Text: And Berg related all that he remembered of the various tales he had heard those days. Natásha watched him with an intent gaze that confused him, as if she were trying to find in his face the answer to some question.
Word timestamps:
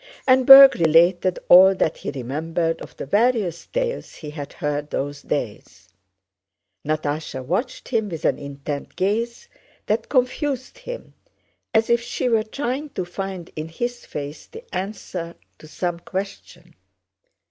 And 0.27 0.47
Berg 0.47 0.77
related 0.79 1.37
all 1.47 1.75
that 1.75 1.97
he 1.97 2.09
remembered 2.09 2.81
of 2.81 2.97
the 2.97 3.05
various 3.05 3.67
tales 3.67 4.15
he 4.15 4.31
had 4.31 4.53
heard 4.53 4.89
those 4.89 5.21
days. 5.21 5.89
Natásha 6.83 7.45
watched 7.45 7.89
him 7.89 8.09
with 8.09 8.25
an 8.25 8.39
intent 8.39 8.95
gaze 8.95 9.47
that 9.85 10.09
confused 10.09 10.79
him, 10.79 11.13
as 11.71 11.87
if 11.87 12.01
she 12.01 12.27
were 12.27 12.41
trying 12.41 12.89
to 12.89 13.05
find 13.05 13.51
in 13.55 13.69
his 13.69 14.03
face 14.07 14.47
the 14.47 14.63
answer 14.75 15.35
to 15.59 15.67
some 15.67 15.99
question. 15.99 16.73